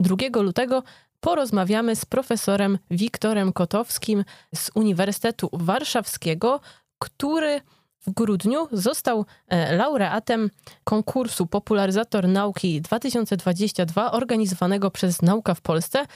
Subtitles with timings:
[0.00, 0.82] 2 lutego,
[1.20, 4.24] porozmawiamy z profesorem Wiktorem Kotowskim
[4.54, 6.60] z Uniwersytetu Warszawskiego,
[6.98, 7.60] który
[8.06, 10.50] w grudniu został e, laureatem
[10.84, 16.06] konkursu Popularyzator Nauki 2022 organizowanego przez Nauka w Polsce,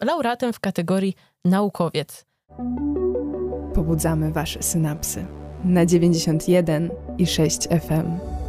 [0.00, 1.14] laureatem w kategorii
[1.44, 2.24] naukowiec.
[3.74, 5.26] Pobudzamy wasze synapsy
[5.64, 8.43] na 91 i 6 FM.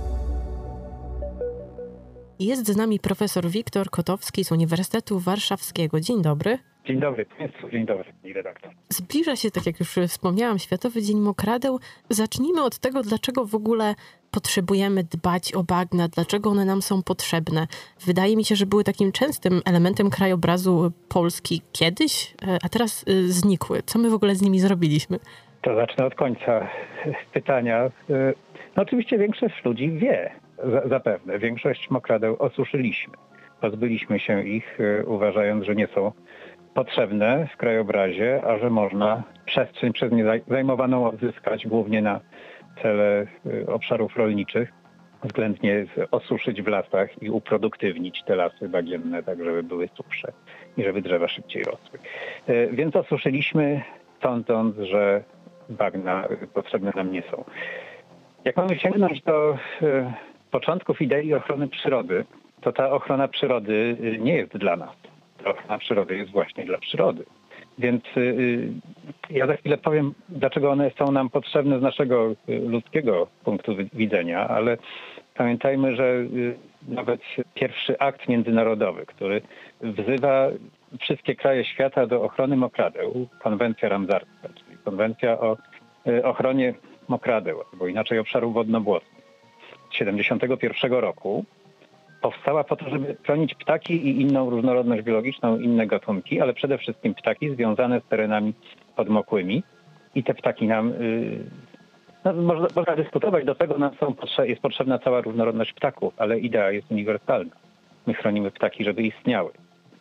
[2.40, 6.00] Jest z nami profesor Wiktor Kotowski z Uniwersytetu Warszawskiego.
[6.00, 6.58] Dzień dobry.
[6.86, 8.72] Dzień dobry Państwu, dzień dobry Pani redaktor.
[8.90, 11.80] Zbliża się, tak jak już wspomniałam, Światowy Dzień Mokradeł.
[12.10, 13.96] Zacznijmy od tego, dlaczego w ogóle
[14.32, 17.68] potrzebujemy dbać o bagna, dlaczego one nam są potrzebne.
[18.06, 23.32] Wydaje mi się, że były takim częstym elementem krajobrazu Polski kiedyś, e, a teraz y,
[23.32, 23.82] znikły.
[23.86, 25.20] Co my w ogóle z nimi zrobiliśmy?
[25.62, 26.70] To zacznę od końca
[27.34, 27.92] pytania.
[28.76, 30.32] No oczywiście większość ludzi wie,
[30.86, 31.40] zapewne.
[31.40, 33.14] Większość mokradeł osuszyliśmy.
[33.62, 36.12] Pozbyliśmy się ich, uważając, że nie są
[36.74, 42.20] potrzebne w krajobrazie, a że można przestrzeń przez nie zajmowaną odzyskać głównie na
[42.82, 43.28] cele
[43.68, 44.72] obszarów rolniczych,
[45.24, 50.32] względnie osuszyć w lasach i uproduktywnić te lasy bagienne, tak żeby były suchsze
[50.78, 52.00] i żeby drzewa szybciej rosły.
[52.72, 53.82] Więc osuszyliśmy,
[54.24, 55.24] sądząc, że
[55.70, 57.44] bagna potrzebne nam nie są.
[58.46, 59.58] Jak mamy sięgnąć do
[60.52, 62.26] początków idei ochrony przyrody,
[62.62, 64.96] to ta ochrona przyrody nie jest dla nas.
[65.44, 67.26] Ta ochrona przyrody jest właśnie dla przyrody.
[67.78, 68.04] Więc
[69.30, 74.78] ja za chwilę powiem, dlaczego one są nam potrzebne z naszego ludzkiego punktu widzenia, ale
[75.34, 76.14] pamiętajmy, że
[76.88, 77.22] nawet
[77.54, 79.42] pierwszy akt międzynarodowy, który
[79.82, 80.48] wzywa
[81.02, 85.58] wszystkie kraje świata do ochrony mokradeł, konwencja ramsarska, czyli konwencja o
[86.24, 86.74] ochronie
[87.08, 89.15] mokradeł, albo inaczej obszarów wodno-błotnych,
[90.00, 91.46] 1971 roku
[92.22, 97.14] powstała po to, żeby chronić ptaki i inną różnorodność biologiczną, inne gatunki, ale przede wszystkim
[97.14, 98.54] ptaki związane z terenami
[98.96, 99.64] podmokłymi.
[100.16, 100.94] I te ptaki nam,
[102.26, 106.72] no, można, można dyskutować, do tego nam są, jest potrzebna cała różnorodność ptaków, ale idea
[106.72, 107.56] jest uniwersalna.
[108.08, 109.52] My chronimy ptaki, żeby istniały.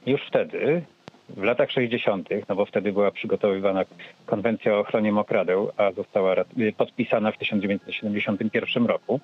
[0.06, 0.82] Już wtedy,
[1.28, 3.84] w latach 60., no bo wtedy była przygotowywana
[4.26, 6.34] konwencja o ochronie mokradeł, a została
[6.76, 9.20] podpisana w 1971 roku,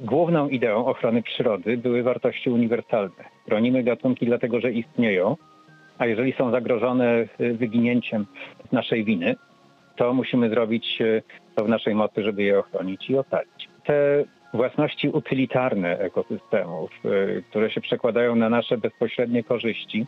[0.00, 3.24] Główną ideą ochrony przyrody były wartości uniwersalne.
[3.46, 5.36] Chronimy gatunki dlatego, że istnieją,
[5.98, 8.26] a jeżeli są zagrożone wyginięciem
[8.68, 9.36] z naszej winy,
[9.96, 10.98] to musimy zrobić
[11.54, 13.68] to w naszej mocy, żeby je ochronić i ocalić.
[13.84, 14.24] Te
[14.54, 16.90] własności utylitarne ekosystemów,
[17.50, 20.06] które się przekładają na nasze bezpośrednie korzyści,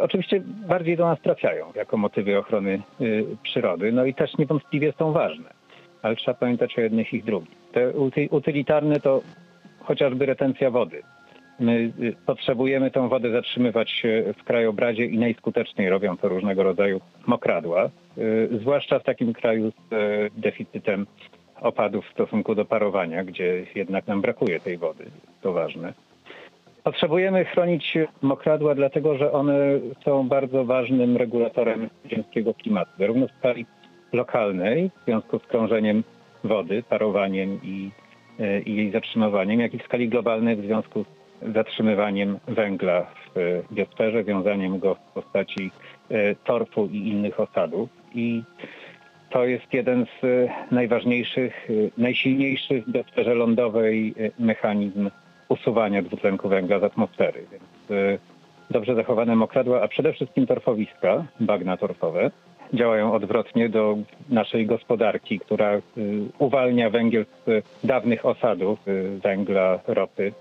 [0.00, 2.82] oczywiście bardziej do nas trafiają jako motywy ochrony
[3.42, 5.60] przyrody, no i też niewątpliwie są ważne
[6.02, 7.59] ale trzeba pamiętać o jednych i drugich.
[7.72, 7.92] Te
[8.30, 9.22] utylitarne to
[9.80, 11.02] chociażby retencja wody.
[11.60, 11.92] My
[12.26, 14.02] potrzebujemy tą wodę zatrzymywać
[14.38, 17.90] w krajobrazie i najskuteczniej robią to różnego rodzaju mokradła,
[18.60, 19.84] zwłaszcza w takim kraju z
[20.36, 21.06] deficytem
[21.60, 25.04] opadów w stosunku do parowania, gdzie jednak nam brakuje tej wody.
[25.40, 25.92] To ważne.
[26.84, 29.56] Potrzebujemy chronić mokradła, dlatego że one
[30.04, 33.66] są bardzo ważnym regulatorem ziemskiego klimatu, zarówno w skali
[34.12, 36.02] lokalnej w związku z krążeniem
[36.44, 37.90] wody, parowaniem i,
[38.66, 41.04] i jej zatrzymywaniem, jak i w skali globalnej w związku
[41.42, 43.06] z zatrzymywaniem węgla
[43.36, 45.70] w biosferze, wiązaniem go w postaci
[46.44, 47.88] torfu i innych osadów.
[48.14, 48.42] I
[49.30, 51.68] to jest jeden z najważniejszych,
[51.98, 55.10] najsilniejszych w biosferze lądowej mechanizm
[55.48, 57.46] usuwania dwutlenku węgla z atmosfery.
[57.52, 58.18] Więc
[58.70, 62.30] dobrze zachowane mokradła, a przede wszystkim torfowiska, bagna torfowe,
[62.74, 65.80] działają odwrotnie do naszej gospodarki, która y,
[66.38, 70.32] uwalnia węgiel z dawnych osadów y, węgla, ropy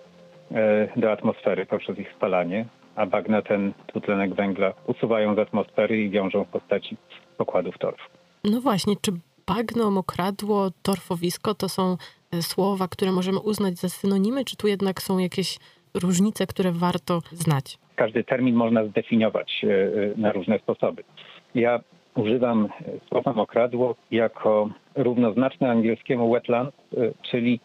[0.51, 2.65] y, do atmosfery poprzez ich spalanie,
[2.95, 6.97] a bagna ten dwutlenek węgla usuwają z atmosfery i wiążą w postaci
[7.37, 8.09] pokładów torfu.
[8.43, 9.11] No właśnie, czy
[9.47, 11.97] bagno, mokradło, torfowisko to są
[12.41, 15.59] słowa, które możemy uznać za synonimy, czy tu jednak są jakieś
[15.93, 17.77] różnice, które warto znać?
[17.95, 19.65] Każdy termin można zdefiniować
[20.17, 21.03] na różne sposoby.
[21.55, 21.79] Ja
[22.15, 22.67] używam
[23.07, 26.75] słowa mokradło jako równoznaczne angielskiemu wetland,
[27.21, 27.59] czyli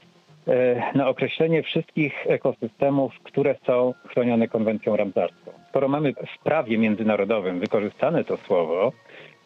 [0.94, 5.50] na określenie wszystkich ekosystemów, które są chronione konwencją ramsarską.
[5.68, 8.92] skoro mamy w prawie międzynarodowym wykorzystane to słowo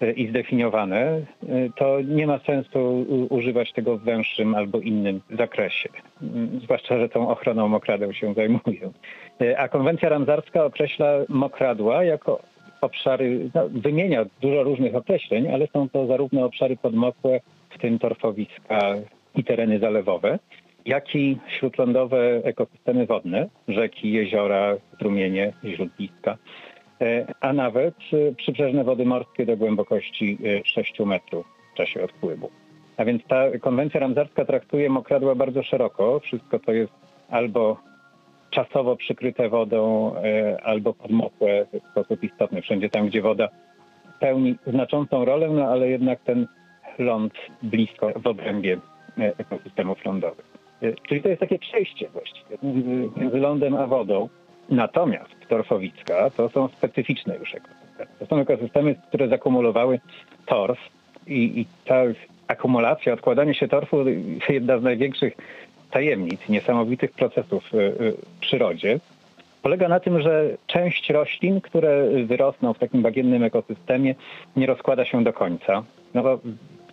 [0.00, 1.22] e, i zdefiniowane, e,
[1.76, 5.88] to nie ma sensu używać tego w węższym albo innym zakresie.
[6.22, 8.92] Mm, Zwłaszcza, że tą ochroną mokradeł się zajmują.
[9.40, 12.40] E, A konwencja ramsarska określa mokradła jako
[12.80, 17.40] obszary, no, wymienia dużo różnych określeń, ale są to zarówno obszary podmokłe,
[17.70, 18.94] w tym torfowiska
[19.34, 20.38] i tereny zalewowe,
[20.86, 26.36] jak i śródlądowe ekosystemy wodne, rzeki, jeziora, strumienie, źródliska,
[27.00, 32.50] e, a nawet e, przybrzeżne wody morskie do głębokości e, 6 metrów w czasie odpływu.
[32.96, 36.20] A więc ta konwencja ramsarska traktuje mokradła bardzo szeroko.
[36.20, 36.92] Wszystko to jest
[37.30, 37.76] albo
[38.50, 42.62] czasowo przykryte wodą, e, albo podmokłe w sposób istotny.
[42.62, 43.48] Wszędzie tam, gdzie woda
[44.20, 46.46] pełni znaczącą rolę, no ale jednak ten
[46.98, 48.78] ląd blisko w obrębie
[49.18, 50.46] e, ekosystemów lądowych.
[50.82, 52.56] E, Czyli to jest takie przejście właściwie
[53.16, 54.28] między, lądem a wodą.
[54.70, 58.10] Natomiast torfowiska to są specyficzne już ekosystemy.
[58.18, 60.00] To są ekosystemy, które zakumulowały
[60.46, 60.78] torf
[61.26, 62.02] i, i ta
[62.48, 64.04] akumulacja, odkładanie się torfu
[64.46, 65.36] to jedna z największych
[65.90, 69.00] tajemnic, niesamowitych procesów y, y, w przyrodzie.
[69.62, 74.14] Polega na tym, że część roślin, które wyrosną w takim bagiennym ekosystemie,
[74.56, 75.82] nie rozkłada się do końca.
[76.14, 76.42] No bo w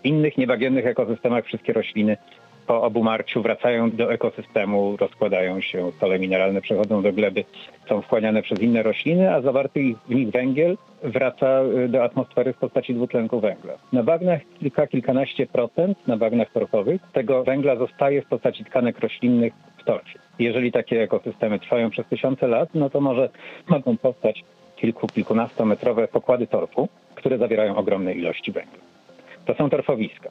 [0.04, 2.18] innych niebagiennych ekosystemach wszystkie rośliny
[2.68, 7.44] po obumarciu wracają do ekosystemu, rozkładają się, sole mineralne przechodzą do gleby,
[7.90, 12.58] są wchłaniane przez inne rośliny, a zawarty w nich węgiel wraca y, do atmosfery w
[12.58, 13.74] postaci dwutlenku węgla.
[13.94, 19.54] Na bagnach kilka, kilkanaście procent, na bagnach torfowych, tego węgla zostaje w postaci tkanek roślinnych
[19.78, 20.20] w torfie.
[20.40, 23.30] Jeżeli takie ekosystemy trwają przez tysiące lat, no to może
[23.68, 24.44] mogą powstać
[24.76, 28.80] kilku, kilkunastometrowe pokłady torfu, które zawierają ogromne ilości węgla.
[29.46, 30.30] To są torfowiska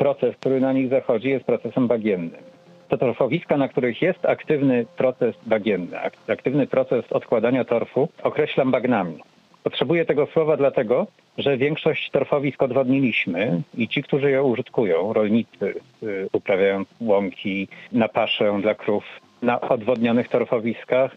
[0.00, 2.42] proces, który na nich zachodzi, jest procesem bagiennym.
[2.88, 9.18] To torfowiska, na których jest aktywny proces bagienny, ak- aktywny proces odkładania torfu, określam bagnami.
[9.62, 11.06] Potrzebuję tego słowa dlatego,
[11.38, 18.58] że większość torfowisk odwodniliśmy i ci, którzy je użytkują, rolnicy y, uprawiając łąki na paszę
[18.62, 19.04] dla krów
[19.42, 21.16] na odwodnionych torfowiskach,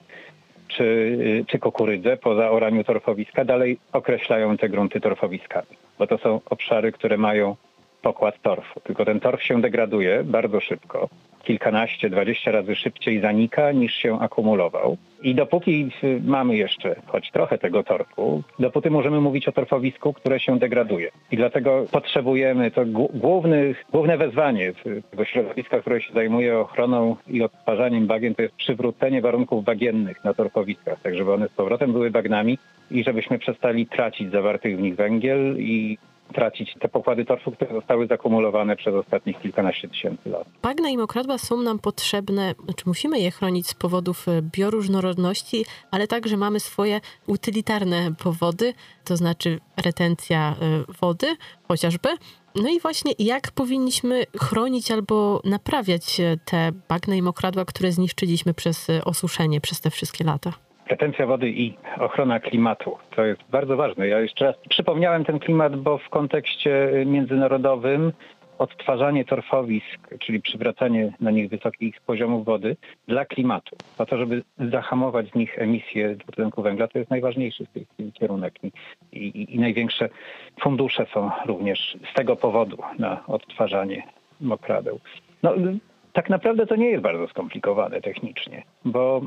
[0.68, 6.42] czy, y, czy kukurydzę po zaoraniu torfowiska, dalej określają te grunty torfowiskami, bo to są
[6.50, 7.56] obszary, które mają
[8.04, 8.80] pokład torfu.
[8.80, 11.10] Tylko ten torf się degraduje bardzo szybko.
[11.44, 14.98] Kilkanaście, dwadzieścia razy szybciej zanika niż się akumulował.
[15.24, 20.40] I dopóki y, mamy jeszcze choć trochę tego torfu, dopóty możemy mówić o torfowisku, które
[20.40, 21.10] się degraduje.
[21.32, 24.74] I dlatego potrzebujemy, to głó- główny, główne wezwanie
[25.12, 30.34] tego środowiska, które się zajmuje ochroną i odtwarzaniem bagien, to jest przywrócenie warunków bagiennych na
[30.34, 32.58] torfowiskach, tak żeby one z powrotem były bagnami
[32.92, 35.98] i żebyśmy przestali tracić zawartych w nich węgiel i
[36.34, 40.48] tracić te pokłady torfu, które zostały zakumulowane przez ostatnich kilkanaście tysięcy lat.
[40.62, 46.08] Bagna i mokradła są nam potrzebne, znaczy musimy je chronić z powodów e, bioróżnorodności, ale
[46.08, 48.74] także mamy swoje utylitarne powody,
[49.06, 51.36] to znaczy retencja e, wody
[51.68, 52.10] chociażby.
[52.56, 58.54] No i właśnie jak powinniśmy chronić albo naprawiać e, te bagna i mokradła, które zniszczyliśmy
[58.54, 60.54] przez osuszenie przez te wszystkie lata?
[60.88, 64.08] Retencja wody i ochrona klimatu to jest bardzo ważne.
[64.08, 68.12] Ja jeszcze raz przypomniałem ten klimat, bo w kontekście y, międzynarodowym
[68.58, 72.76] odtwarzanie torfowisk, czyli przywracanie na nich wysokich poziomów wody
[73.08, 77.86] dla klimatu, po to, żeby zahamować z nich emisję dwutlenku węgla, to jest najważniejszy tej
[77.86, 78.72] chwili kierunek i,
[79.12, 80.10] i, i największe
[80.62, 84.04] fundusze są również z tego powodu na odtwarzanie
[84.42, 85.00] mokradeł.
[85.44, 85.54] No,
[86.14, 89.22] tak naprawdę to nie jest bardzo skomplikowane technicznie, bo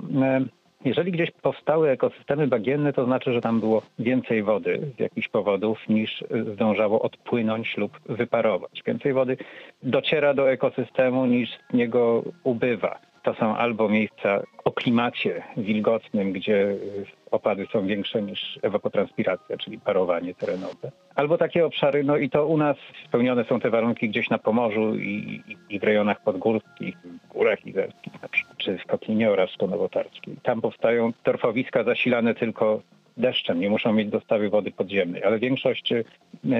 [0.84, 5.88] jeżeli gdzieś powstały ekosystemy bagienne, to znaczy, że tam było więcej wody z jakichś powodów
[5.88, 8.82] niż zdążało odpłynąć lub wyparować.
[8.86, 9.36] Więcej wody
[9.82, 12.98] dociera do ekosystemu niż z niego ubywa.
[13.26, 19.78] To są albo miejsca o klimacie wilgotnym, gdzie y, opady są większe niż ewapotranspiracja, czyli
[19.78, 20.92] parowanie terenowe.
[21.14, 22.76] Albo takie obszary, no i to u nas
[23.08, 28.12] spełnione są te warunki gdzieś na Pomorzu i, i, w rejonach podgórskich, w górach izerskich
[28.56, 30.36] czy w Kotlinie Orawsko-Nowotarskiej.
[30.42, 32.80] Tam powstają torfowiska zasilane tylko
[33.16, 36.04] deszczem, nie muszą mieć dostawy wody podziemnej, ale większość y,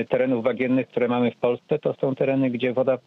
[0.08, 2.99] terenów bagiennych, które mamy w Polsce, to są tereny, gdzie woda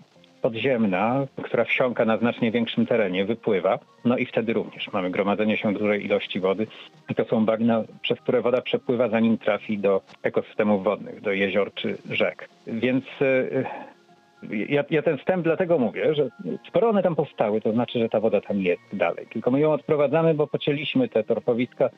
[0.42, 3.80] podziemna, która wsiąka na znacznie większym terenie, wypływa.
[4.06, 6.68] No i wtedy również mamy gromadzenie się dużej ilości wody.
[7.10, 11.74] I to są bagna, przez które woda przepływa, zanim trafi do ekosystemów wodnych, do jezior
[11.74, 12.50] czy rzek.
[12.68, 13.66] Więc y,
[14.70, 16.30] ja, ja ten wstęp dlatego mówię, że
[16.68, 19.28] skoro one tam powstały, to znaczy, że ta woda tam jest dalej.
[19.34, 21.90] Tylko my ją odprowadzamy, bo pocięliśmy te torfowiska y,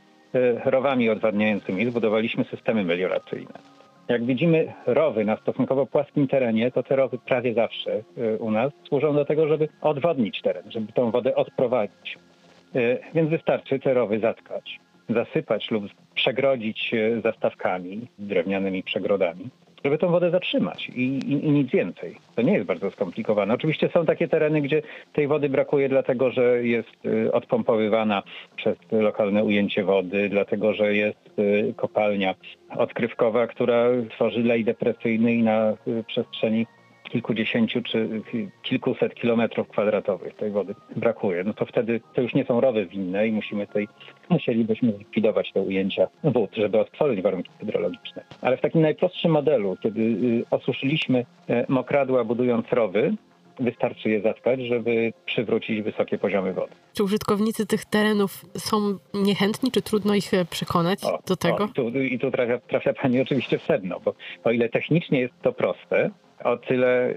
[0.65, 3.80] rowami odwadniającymi, zbudowaliśmy systemy melioracyjne.
[4.07, 8.71] Jak widzimy rowy na stosunkowo płaskim terenie, to te rowy prawie zawsze y, u nas
[8.87, 12.17] służą do tego, żeby odwodnić teren, żeby tą wodę odprowadzić.
[12.75, 14.79] Y, Więc wystarczy te rowy zatkać
[15.13, 15.83] zasypać lub
[16.15, 19.49] przegrodzić e, zastawkami, drewnianymi przegrodami,
[19.83, 22.15] żeby tą wodę zatrzymać i, i, i, nic więcej.
[22.35, 23.53] To nie jest bardzo skomplikowane.
[23.53, 24.81] Oczywiście są takie tereny, gdzie
[25.13, 28.23] tej wody brakuje, dlatego że jest y, odpompowywana
[28.55, 32.35] przez lokalne ujęcie wody, dlatego że jest y, kopalnia
[32.77, 36.65] odkrywkowa, która tworzy lej depresyjny i na y, przestrzeni
[37.11, 38.21] kilkudziesięciu czy
[38.61, 43.27] kilkuset kilometrów kwadratowych tej wody brakuje, no to wtedy to już nie są rowy winne
[43.27, 43.87] i musimy tej,
[44.29, 48.23] musielibyśmy zlikwidować te ujęcia wód, żeby odtworzyć warunki hydrologiczne.
[48.41, 53.13] Ale w takim najprostszym modelu, kiedy y, osuszyliśmy e, mokradła budując rowy,
[53.59, 56.73] wystarczy je zatkać, żeby przywrócić wysokie poziomy wody.
[56.93, 61.63] Czy użytkownicy tych terenów są niechętni, czy trudno ich e, przekonać o, do tego?
[61.63, 64.13] O, I tu, i tu trafia, trafia Pani oczywiście w sedno, bo
[64.43, 66.09] o ile technicznie jest to proste,
[66.43, 67.15] o tyle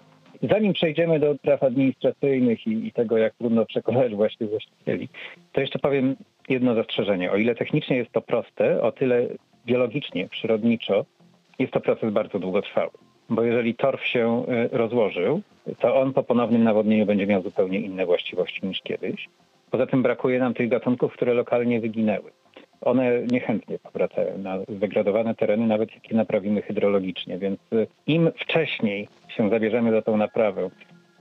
[0.50, 5.08] Zanim przejdziemy do praw administracyjnych i, i, tego, jak trudno przekonać właśnie właścicieli,
[5.52, 6.16] to jeszcze powiem
[6.48, 7.32] jedno zastrzeżenie.
[7.32, 9.26] O ile technicznie jest to proste, o tyle
[9.66, 11.04] biologicznie, przyrodniczo
[11.58, 12.90] jest to proces bardzo długotrwały.
[13.28, 15.40] Bo jeżeli torf się y, rozłożył,
[15.78, 19.28] to on po ponownym nawodnieniu będzie miał zupełnie inne właściwości niż kiedyś.
[19.70, 22.30] Poza tym brakuje nam tych gatunków, które lokalnie wyginęły
[22.84, 27.38] one niechętnie powracają na wygradowane tereny, nawet jak je naprawimy hydrologicznie.
[27.38, 30.70] Więc y, im wcześniej się zabierzemy za tą naprawę,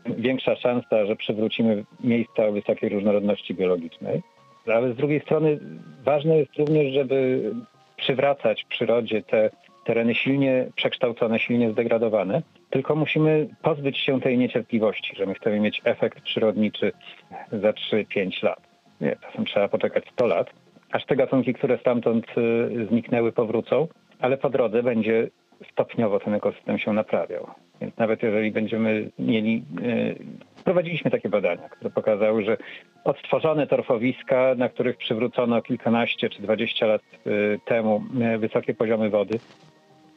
[0.05, 4.21] większa szansa, że przywrócimy miejsca o wysokiej różnorodności biologicznej.
[4.67, 5.59] Ale z drugiej strony
[6.03, 7.51] ważne jest również, żeby
[7.97, 9.49] przywracać przyrodzie te
[9.85, 15.81] tereny silnie przekształcone, silnie zdegradowane, tylko musimy pozbyć się tej niecierpliwości, że my chcemy mieć
[15.83, 16.91] efekt przyrodniczy
[17.51, 18.61] za 3-5 lat.
[19.01, 20.62] Nie, czasem trzeba poczekać 100 lat
[20.93, 23.87] aż te gatunki, które stamtąd y, zniknęły, powrócą,
[24.19, 25.29] ale po drodze będzie
[25.71, 27.47] stopniowo ten ekosystem się naprawiał.
[27.81, 32.57] Więc nawet jeżeli będziemy mieli, y, prowadziliśmy takie badania, które pokazały, że
[33.03, 38.03] odtworzone torfowiska, na których przywrócono kilkanaście czy dwadzieścia lat y, temu
[38.39, 39.39] wysokie poziomy wody,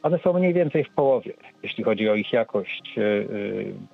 [0.03, 2.95] one są mniej więcej w połowie, jeśli chodzi o ich jakość,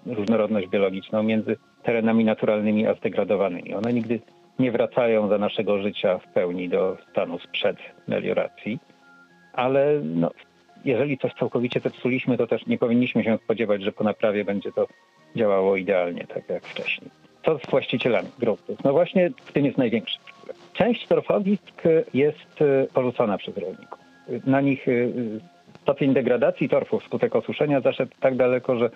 [0.05, 3.73] różnorodność biologiczną między terenami naturalnymi a zdegradowanymi.
[3.73, 4.19] One nigdy
[4.63, 7.77] nie wracają za naszego życia w pełni do stanu sprzed
[8.07, 8.79] melioracji,
[9.53, 10.31] ale no,
[10.85, 14.87] jeżeli coś całkowicie zepsuliśmy, to też nie powinniśmy się spodziewać, że po naprawie będzie to
[15.35, 17.11] działało idealnie, tak jak wcześniej.
[17.45, 18.83] Co z właścicielami gruntów?
[18.83, 20.57] No właśnie w tym jest największy problem.
[20.73, 21.81] Część torfowisk
[22.13, 23.99] jest e, porzucona przez rolników.
[24.45, 24.91] Na nich e,
[25.81, 28.89] stopień degradacji torfów wskutek osuszenia zaszedł tak daleko, że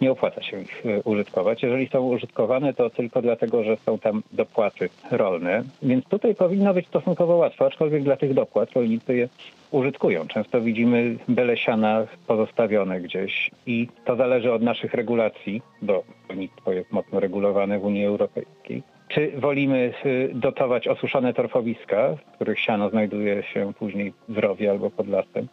[0.00, 1.62] nie opłaca się ich e, użytkować.
[1.62, 5.62] Jeżeli są użytkowane, to tylko dlatego, że są tam dopłaty rolne.
[5.82, 9.28] Więc tutaj powinno być stosunkowo łatwo, aczkolwiek dla tych dopłat rolnicy je
[9.70, 10.26] użytkują.
[10.26, 17.20] Często widzimy belesiana pozostawione gdzieś i to zależy od naszych regulacji, bo rolnictwo jest mocno
[17.20, 18.82] regulowane w Unii Europejskiej.
[19.08, 24.90] Czy wolimy e, dotować osuszone torfowiska, w których siano znajduje się później w rowie albo
[24.90, 25.48] pod lasem,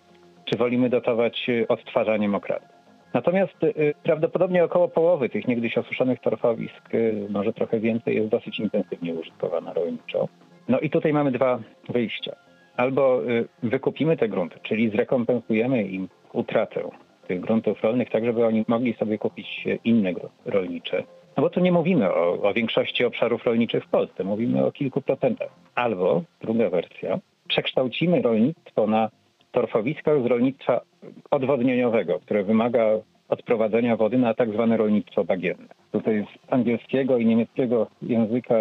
[0.46, 2.66] czy wolimy dotować y, odtwarzanie mokrady.
[3.14, 8.60] Natomiast y, prawdopodobnie około połowy tych niegdyś osuszonych torfowisk, y, może trochę więcej, jest dosyć
[8.60, 10.28] intensywnie użytkowana rolniczo.
[10.68, 12.36] No i tutaj mamy dwa wyjścia.
[12.78, 13.22] Albo
[13.64, 16.82] wykupimy te grunty, czyli zrekompensujemy im utratę
[17.28, 20.14] tych gruntów rolnych, tak żeby oni mogli sobie kupić inne
[20.46, 21.04] rolnicze.
[21.38, 25.02] No bo tu nie mówimy o, o większości obszarów rolniczych w Polsce, mówimy o kilku
[25.02, 25.50] procentach.
[25.76, 29.10] Albo, druga wersja, przekształcimy rolnictwo na
[29.52, 30.82] torfowiskach z rolnictwa
[31.32, 32.86] odwodnieniowego, które wymaga
[33.30, 35.68] odprowadzenia wody na tak zwane rolnictwo bagienne.
[35.92, 38.56] Tutaj z angielskiego i niemieckiego języka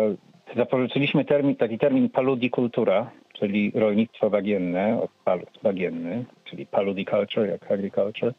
[0.56, 8.34] zapożyczyliśmy termin, taki termin paludikultura, czyli rolnictwo bagienne, od palud bagienny, czyli paludiculture jak agriculture.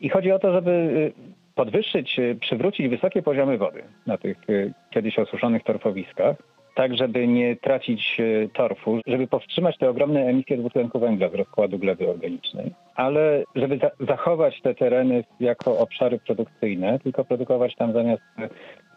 [0.00, 1.12] I chodzi o to, żeby y,
[1.54, 6.36] podwyższyć, y, przywrócić wysokie poziomy wody na tych y, kiedyś osuszonych torfowiskach,
[6.74, 11.78] tak żeby nie tracić e, torfu, żeby powstrzymać te ogromne emisje dwutlenku węgla z rozkładu
[11.78, 18.22] gleby organicznej, ale żeby za zachować te tereny jako obszary produkcyjne, tylko produkować tam zamiast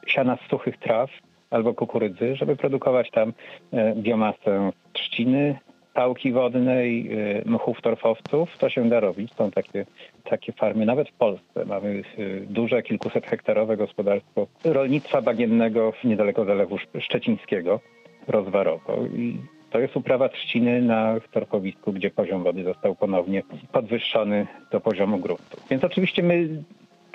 [0.08, 1.10] siana z suchych traw
[1.50, 3.34] albo kukurydzy, żeby produkować tam
[3.74, 5.56] e, biomasę trzciny,
[5.96, 8.58] pałki wodnej, y, mchów torfowców.
[8.58, 9.34] To się da robić.
[9.34, 9.86] Są takie,
[10.24, 11.66] takie farmy nawet w Polsce.
[11.66, 17.80] Mamy y, duże, kilkuset hektarowe gospodarstwo rolnictwa bagiennego niedaleko Zalewu Szczecińskiego,
[18.28, 19.06] Rozwarowo.
[19.18, 19.38] I
[19.70, 25.58] to jest uprawa trzciny na torfowisku, gdzie poziom wody został ponownie podwyższony do poziomu gruntu.
[25.70, 26.64] Więc oczywiście my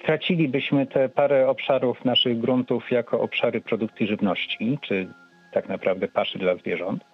[0.05, 5.09] tracilibyśmy te parę obszarów naszych gruntów jako obszary produkcji żywności, czy
[5.53, 7.05] tak naprawdę paszy dla zwierząt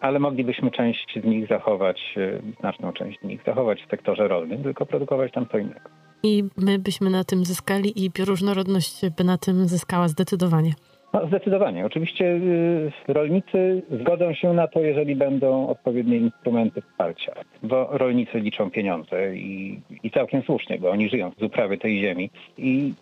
[0.00, 4.62] ale moglibyśmy część z nich zachować, e, znaczną część z nich zachować w sektorze rolnym,
[4.62, 5.90] tylko produkować tam co innego.
[6.22, 10.72] I my byśmy na tym zyskali i bioróżnorodność by na tym zyskała zdecydowanie.
[11.12, 11.86] No, zdecydowanie.
[11.86, 18.70] Oczywiście y, rolnicy zgodzą się na to, jeżeli będą odpowiednie instrumenty wsparcia, bo rolnicy liczą
[18.70, 22.92] pieniądze i, i całkiem słusznie, bo oni żyją z uprawy tej ziemi i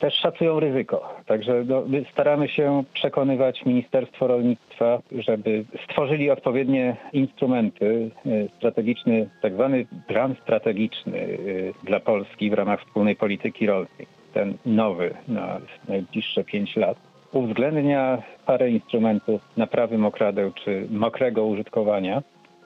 [0.00, 1.14] też szacują ryzyko.
[1.26, 8.10] Także no, my staramy się przekonywać Ministerstwo Rolnictwa, żeby stworzyli odpowiednie instrumenty.
[8.26, 14.06] y, Strategiczny, tak zwany plan strategiczny y, dla Polski w ramach wspólnej polityki rolnej.
[14.34, 16.96] Ten nowy na najbliższe pięć lat
[17.32, 22.22] uwzględnia parę instrumentów naprawy mokradeł czy mokrego użytkowania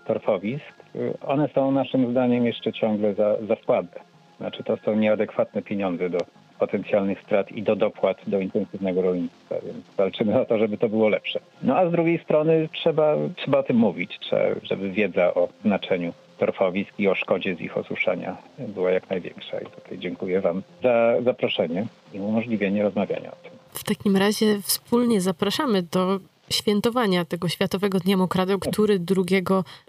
[0.06, 0.74] torfowisk.
[0.96, 4.00] Y, One są naszym zdaniem jeszcze ciągle za, za słabe.
[4.38, 6.18] Znaczy to są nieadekwatne pieniądze do
[6.58, 11.08] potencjalnych strat i do dopłat do intensywnego rolnictwa, więc walczymy o to, żeby to było
[11.08, 11.40] lepsze.
[11.62, 16.12] No a z drugiej strony trzeba, trzeba o tym mówić, trzeba, żeby wiedza o znaczeniu
[16.38, 19.60] torfowisk i o szkodzie z ich osuszania była jak największa.
[19.60, 23.52] I tutaj dziękuję Wam za zaproszenie i umożliwienie rozmawiania o tym.
[23.72, 26.20] W takim razie wspólnie zapraszamy do
[26.50, 29.22] świętowania tego Światowego Dnia Mokradeł, który 2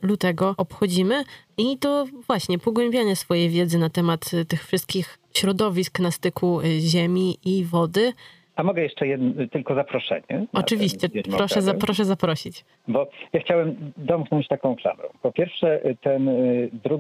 [0.02, 1.24] lutego obchodzimy
[1.58, 6.80] i do właśnie pogłębiania swojej wiedzy na temat y, tych wszystkich środowisk na styku y,
[6.80, 8.14] ziemi i wody.
[8.56, 10.46] A mogę jeszcze jedno, tylko zaproszenie?
[10.54, 12.66] Oczywiście, proszę, za, proszę zaprosić.
[12.88, 15.08] Bo ja chciałem domknąć taką klamrą.
[15.22, 16.98] Po pierwsze, ten y, 2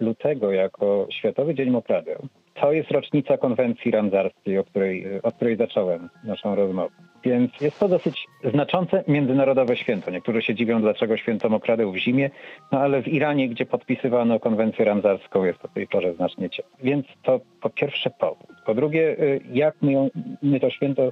[0.00, 6.08] lutego jako Światowy Dzień Mokradeł to jest rocznica konwencji ramzarskiej, o której, o której zacząłem
[6.24, 6.94] naszą rozmowę.
[7.24, 10.10] Więc jest to dosyć znaczące międzynarodowe święto.
[10.10, 12.30] Niektórzy się dziwią, dlaczego święto mokradeł w zimie,
[12.72, 16.76] no ale w Iranie, gdzie podpisywano konwencję ramzarską, jest to tej porze znacznie cieplej.
[16.82, 18.46] Więc to po pierwsze powód.
[18.66, 20.10] Po drugie, y, jak my,
[20.42, 21.10] my to święto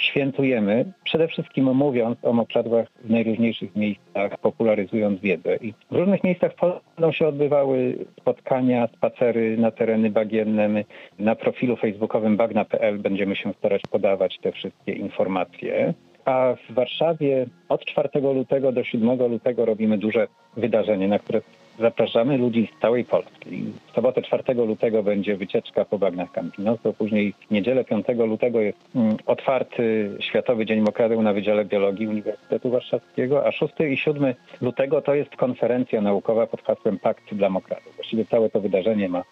[0.00, 5.56] świętujemy, przede wszystkim mówiąc o mokradłach w najróżniejszych miejscach, popularyzując wiedzę.
[5.56, 6.52] I w różnych miejscach
[6.96, 10.68] będą się odbywały spotkania, spacery na tereny bagienne.
[10.68, 10.84] My
[11.18, 15.94] na profilu facebookowym bagna.pl będziemy się starać podawać te wszystkie informacje.
[16.24, 20.26] A w Warszawie od 4 lutego do 7 lutego robimy duże
[20.56, 21.40] wydarzenie, na które
[21.80, 23.64] zapraszamy ludzi z całej Polski.
[23.92, 28.78] W sobotę 4 lutego będzie wycieczka po bagnach Campinoso, później w niedzielę 5 lutego jest
[28.94, 35.02] mm, otwarty Światowy Dzień Mokradeł na Wydziale Biologii Uniwersytetu Warszawskiego, a 6 i 7 lutego
[35.02, 37.92] to jest konferencja naukowa pod hasłem Pakt dla Mokradeł.
[37.96, 39.24] Właściwie całe to wydarzenie ma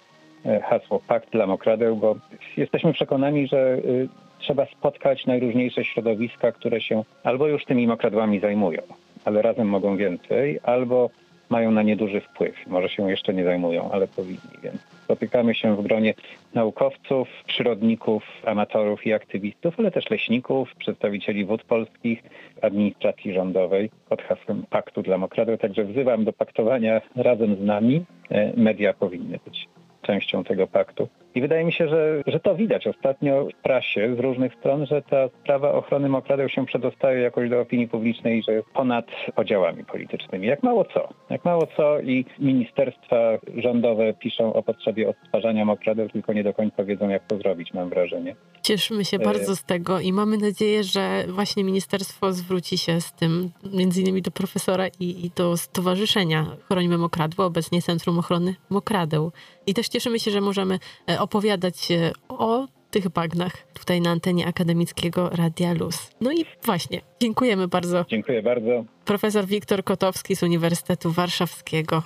[0.44, 2.16] e, hasło Pakt dla Mokradeł, bo
[2.56, 4.08] jesteśmy przekonani, że y,
[4.38, 8.82] trzeba spotkać najróżniejsze środowiska, które się albo już tymi mokradłami zajmują,
[9.24, 11.10] ale razem mogą więcej, albo
[11.48, 12.66] mają na nie duży wpływ.
[12.66, 16.14] Może się jeszcze nie zajmują, ale powinni, więc spotykamy się w gronie
[16.54, 22.22] naukowców, przyrodników, amatorów i aktywistów, ale też leśników, przedstawicieli wód polskich,
[22.62, 25.58] administracji rządowej pod hasłem Paktu dla Mokradeł.
[25.58, 28.04] Także wzywam do paktowania razem z nami.
[28.30, 29.68] E, Media powinny być
[30.02, 31.08] częścią tego paktu.
[31.38, 35.02] I wydaje mi się, że, że to widać ostatnio w prasie z różnych stron, że
[35.02, 40.46] ta sprawa ochrony mokradeł się przedostaje jakoś do opinii publicznej, że jest ponad podziałami politycznymi.
[40.46, 41.08] Jak mało co.
[41.30, 46.84] Jak mało co i ministerstwa rządowe piszą o potrzebie odtwarzania mokradeł, tylko nie do końca
[46.84, 48.36] wiedzą, jak to zrobić, mam wrażenie.
[48.62, 53.12] Cieszymy się E, bardzo z tego i mamy nadzieję, że właśnie ministerstwo zwróci się z
[53.12, 59.32] tym między innymi do profesora i, i do Stowarzyszenia Chronimy Mokradło, obecnie Centrum Ochrony Mokradeł.
[59.68, 60.78] I też cieszymy się, że możemy
[61.10, 66.10] e, opowiadać e, o tych bagnach tutaj na antenie akademickiego Radia Luz.
[66.20, 68.04] No i właśnie, dziękujemy bardzo.
[68.08, 68.84] Dziękuję bardzo.
[69.04, 72.02] Profesor Wiktor Kotowski z Uniwersytetu Warszawskiego.